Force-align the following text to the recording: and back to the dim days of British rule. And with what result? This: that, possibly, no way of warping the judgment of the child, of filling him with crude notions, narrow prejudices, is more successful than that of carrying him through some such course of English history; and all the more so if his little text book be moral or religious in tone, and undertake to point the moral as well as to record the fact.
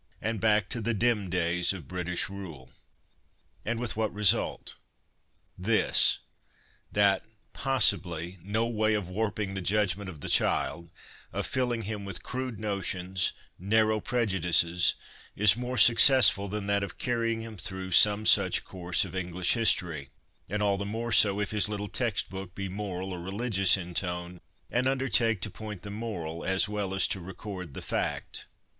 and 0.19 0.41
back 0.41 0.67
to 0.67 0.81
the 0.81 0.95
dim 0.95 1.29
days 1.29 1.73
of 1.73 1.87
British 1.87 2.27
rule. 2.27 2.71
And 3.63 3.79
with 3.79 3.95
what 3.95 4.11
result? 4.11 4.77
This: 5.59 6.17
that, 6.91 7.21
possibly, 7.53 8.39
no 8.41 8.65
way 8.65 8.95
of 8.95 9.09
warping 9.09 9.53
the 9.53 9.61
judgment 9.61 10.09
of 10.09 10.21
the 10.21 10.27
child, 10.27 10.89
of 11.31 11.45
filling 11.45 11.83
him 11.83 12.03
with 12.03 12.23
crude 12.23 12.59
notions, 12.59 13.31
narrow 13.59 13.99
prejudices, 13.99 14.95
is 15.35 15.55
more 15.55 15.77
successful 15.77 16.47
than 16.47 16.65
that 16.65 16.81
of 16.83 16.97
carrying 16.97 17.41
him 17.41 17.55
through 17.55 17.91
some 17.91 18.25
such 18.25 18.65
course 18.65 19.05
of 19.05 19.13
English 19.15 19.53
history; 19.53 20.09
and 20.49 20.63
all 20.63 20.79
the 20.79 20.83
more 20.83 21.11
so 21.11 21.39
if 21.39 21.51
his 21.51 21.69
little 21.69 21.87
text 21.87 22.27
book 22.31 22.55
be 22.55 22.67
moral 22.67 23.11
or 23.13 23.19
religious 23.21 23.77
in 23.77 23.93
tone, 23.93 24.41
and 24.71 24.87
undertake 24.87 25.41
to 25.41 25.51
point 25.51 25.83
the 25.83 25.91
moral 25.91 26.43
as 26.43 26.67
well 26.67 26.95
as 26.95 27.05
to 27.05 27.19
record 27.19 27.75
the 27.75 27.83
fact. 27.83 28.47